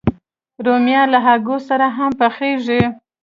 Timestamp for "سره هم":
1.67-2.11